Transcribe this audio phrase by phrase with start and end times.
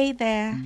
[0.00, 0.58] Hey there.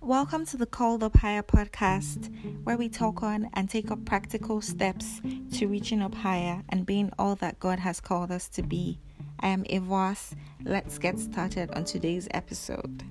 [0.00, 4.60] Welcome to the Called Up Higher podcast, where we talk on and take up practical
[4.60, 5.20] steps
[5.54, 9.00] to reaching up higher and being all that God has called us to be.
[9.40, 10.36] I am Evas.
[10.62, 13.02] Let's get started on today's episode.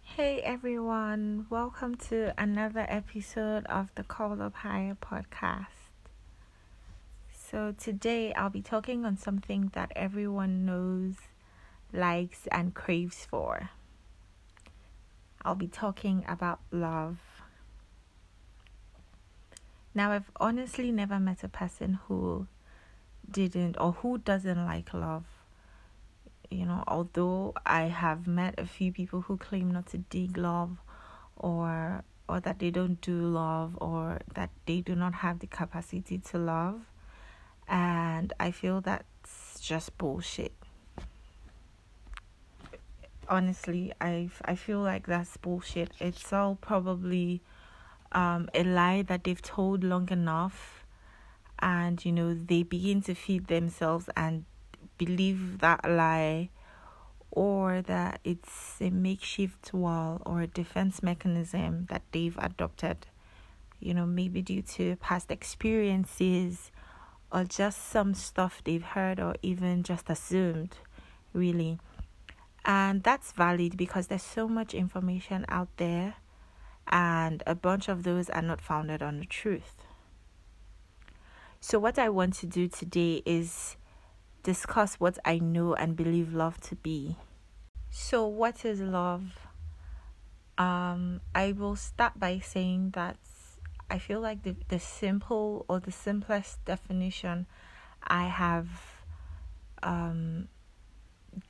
[0.00, 5.66] Hey everyone, welcome to another episode of the Called Up Higher podcast.
[7.30, 11.16] So, today I'll be talking on something that everyone knows
[11.92, 13.70] likes, and craves for.
[15.42, 17.18] I'll be talking about love.
[19.94, 22.46] Now, I've honestly never met a person who
[23.28, 25.24] didn't or who doesn't like love.
[26.50, 30.78] You know, although I have met a few people who claim not to dig love
[31.36, 36.18] or or that they don't do love or that they do not have the capacity
[36.18, 36.80] to love.
[37.66, 40.59] And I feel that's just bullshit
[43.30, 45.92] honestly i i feel like that's bullshit.
[46.00, 47.40] It's all probably
[48.12, 50.84] um, a lie that they've told long enough
[51.60, 54.44] and you know they begin to feed themselves and
[54.98, 56.50] believe that lie
[57.30, 63.06] or that it's a makeshift wall or a defense mechanism that they've adopted
[63.78, 66.72] you know maybe due to past experiences
[67.32, 70.74] or just some stuff they've heard or even just assumed
[71.32, 71.78] really
[72.64, 76.14] and that's valid because there's so much information out there
[76.88, 79.86] and a bunch of those are not founded on the truth.
[81.60, 83.76] So, what I want to do today is
[84.42, 87.16] discuss what I know and believe love to be.
[87.90, 89.46] So, what is love?
[90.58, 93.16] Um, I will start by saying that
[93.90, 97.46] I feel like the, the simple or the simplest definition
[98.02, 98.68] I have
[99.82, 100.48] um,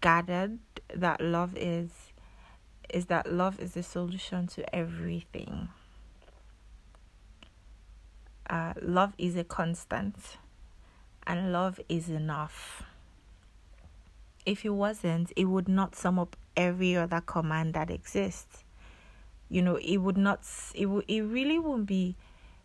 [0.00, 0.58] gathered
[0.94, 1.90] that love is
[2.92, 5.68] is that love is the solution to everything.
[8.48, 10.16] Uh, love is a constant,
[11.26, 12.82] and love is enough.
[14.44, 18.64] If it wasn't, it would not sum up every other command that exists.
[19.48, 20.40] You know, it would not.
[20.74, 21.04] It would.
[21.06, 22.16] It really wouldn't be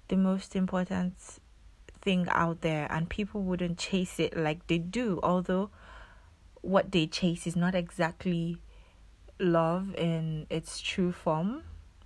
[0.08, 1.16] the most important
[2.02, 5.19] thing out there, and people wouldn't chase it like they do.
[5.22, 5.69] Although
[6.66, 8.58] what they chase is not exactly
[9.40, 11.64] love in its true form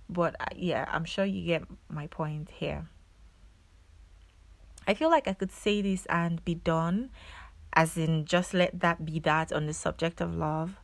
[0.08, 2.86] but uh, yeah i'm sure you get my point here.
[4.86, 7.10] I feel like i could say this and be done
[7.72, 10.80] as in just let that be that on the subject of love.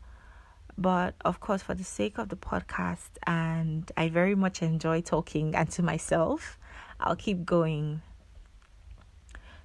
[0.79, 5.55] But of course for the sake of the podcast and i very much enjoy talking
[5.55, 6.59] and to myself
[7.01, 8.03] i'll keep going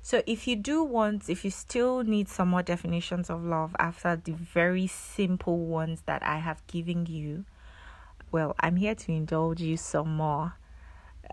[0.03, 4.16] so if you do want, if you still need some more definitions of love after
[4.16, 7.45] the very simple ones that I have given you,
[8.31, 10.53] well, I'm here to indulge you some more.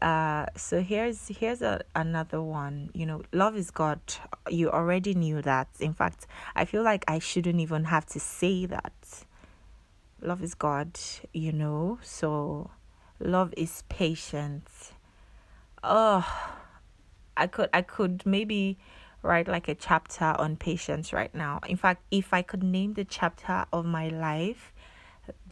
[0.02, 2.90] Uh, so here's here's a, another one.
[2.92, 4.00] You know, love is God.
[4.48, 5.68] You already knew that.
[5.80, 9.24] In fact, I feel like I shouldn't even have to say that.
[10.20, 10.98] Love is God.
[11.32, 12.70] You know, so
[13.18, 14.68] love is patient.
[15.82, 16.57] Oh
[17.38, 18.76] I could I could maybe
[19.22, 21.60] write like a chapter on patience right now.
[21.66, 24.72] In fact, if I could name the chapter of my life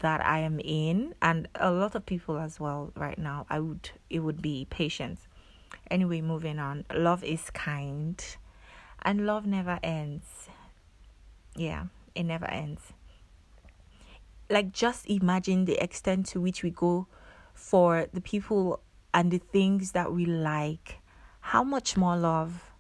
[0.01, 3.91] that I am in and a lot of people as well right now, I would
[4.11, 5.29] it would be patience.
[5.91, 6.85] Anyway, moving on.
[6.93, 8.23] Love is kind
[9.03, 10.49] and love never ends.
[11.55, 12.93] Yeah, it never ends.
[14.51, 17.07] Like just imagine the extent to which we go
[17.55, 18.81] for the people
[19.15, 21.01] and the things that we like
[21.51, 22.73] how much more love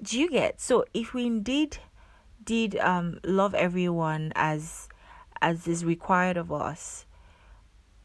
[0.00, 0.58] do you get?
[0.58, 1.76] So if we indeed
[2.42, 4.88] did um love everyone as
[5.42, 7.04] as is required of us,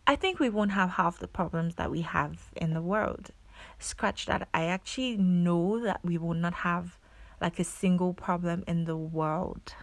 [0.05, 3.31] I think we won't have half the problems that we have in the world.
[3.79, 4.49] Scratch that.
[4.53, 6.99] I actually know that we will not have
[7.39, 9.75] like a single problem in the world.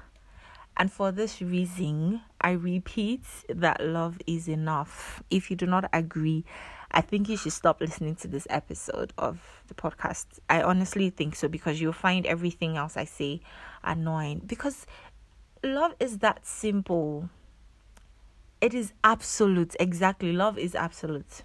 [0.77, 5.23] And for this reason, I repeat that love is enough.
[5.31, 6.44] If you do not agree,
[6.93, 10.27] I think you should stop listening to this episode of the podcast.
[10.49, 13.41] I honestly think so because you'll find everything else I say
[13.85, 14.43] annoying.
[14.47, 14.87] Because
[15.63, 17.31] love is that simple.
[18.61, 19.77] It is absolute.
[19.79, 20.33] Exactly.
[20.33, 21.43] Love is absolute.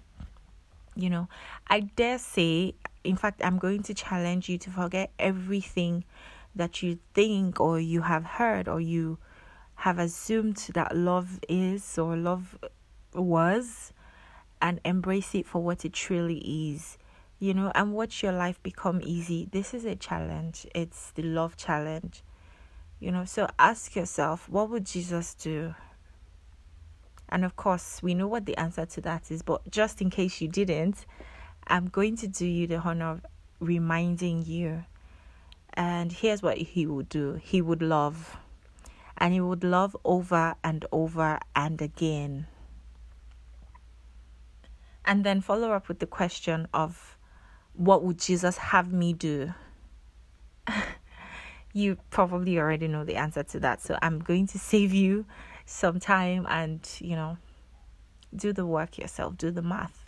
[0.96, 1.28] You know,
[1.68, 6.04] I dare say, in fact, I'm going to challenge you to forget everything
[6.54, 9.18] that you think or you have heard or you
[9.76, 12.58] have assumed that love is or love
[13.14, 13.92] was
[14.60, 16.38] and embrace it for what it truly
[16.72, 16.98] is
[17.38, 21.56] you know and watch your life become easy this is a challenge it's the love
[21.56, 22.22] challenge
[22.98, 25.74] You know, so ask yourself, what would Jesus do?
[27.28, 30.40] And of course, we know what the answer to that is, but just in case
[30.40, 31.04] you didn't,
[31.66, 33.26] I'm going to do you the honor of
[33.60, 34.84] reminding you.
[35.74, 38.38] And here's what he would do he would love,
[39.18, 42.46] and he would love over and over and again.
[45.06, 47.16] And then follow up with the question of
[47.74, 49.54] what would Jesus have me do?
[51.72, 53.80] you probably already know the answer to that.
[53.82, 55.26] So I'm going to save you
[55.64, 57.36] some time and, you know,
[58.34, 60.06] do the work yourself, do the math.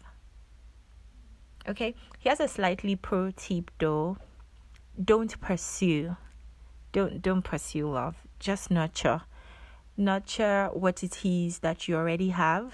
[1.68, 4.16] Okay, here's a slightly pro tip though.
[5.02, 6.16] Don't pursue.
[6.92, 8.16] Don't don't pursue love.
[8.38, 9.22] Just nurture.
[9.96, 12.72] Nurture what it is that you already have.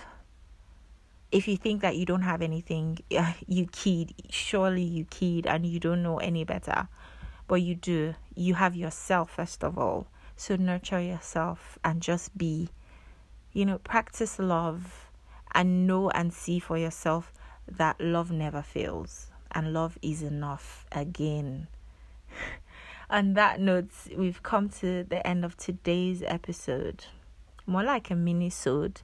[1.34, 4.14] If you think that you don't have anything, uh, you kid.
[4.30, 6.88] Surely you kid and you don't know any better
[7.46, 8.14] but you do.
[8.34, 10.06] You have yourself, first of all.
[10.36, 12.70] So nurture yourself and just be,
[13.52, 15.08] you know, practice love
[15.54, 17.32] and know and see for yourself
[17.68, 21.68] that love never fails and love is enough again.
[23.10, 27.04] On that note, we've come to the end of today's episode.
[27.66, 29.02] More like a mini sode.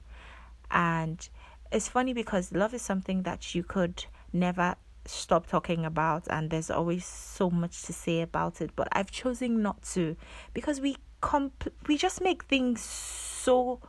[0.69, 1.27] And
[1.71, 4.75] it's funny because love is something that you could never
[5.05, 9.61] stop talking about and there's always so much to say about it but I've chosen
[9.61, 10.15] not to
[10.53, 13.79] because we comp- we just make things so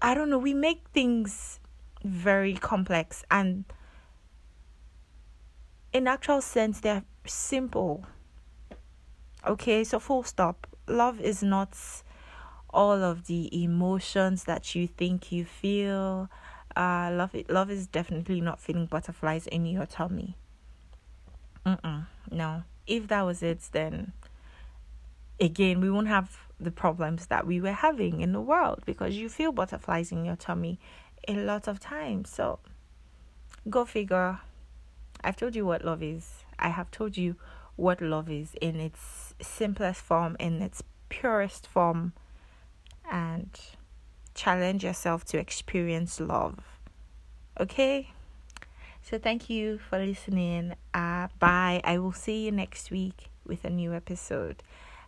[0.00, 1.58] I don't know we make things
[2.04, 3.64] very complex and
[5.92, 8.04] in actual sense they're simple.
[9.46, 10.66] Okay so full stop.
[10.86, 11.76] Love is not
[12.70, 16.28] all of the emotions that you think you feel.
[16.74, 20.36] Uh love it love is definitely not feeling butterflies in your tummy.
[21.64, 22.62] Mm-mm, no.
[22.86, 24.12] If that was it then
[25.40, 29.28] again we won't have the problems that we were having in the world because you
[29.28, 30.78] feel butterflies in your tummy
[31.28, 32.58] a lot of times so
[33.68, 34.40] go figure.
[35.24, 36.44] I've told you what love is.
[36.58, 37.36] I have told you
[37.74, 42.12] what love is in its simplest form in its purest form
[43.10, 43.48] and
[44.34, 46.58] challenge yourself to experience love.
[47.58, 48.10] Okay?
[49.02, 50.74] So thank you for listening.
[50.92, 51.80] Uh bye.
[51.84, 54.62] I will see you next week with a new episode.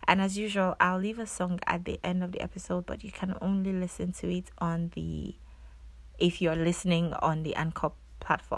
[0.06, 3.12] And as usual, I'll leave a song at the end of the episode, but you
[3.12, 5.34] can only listen to it on the
[6.18, 8.56] if you're listening on the Anchor platform.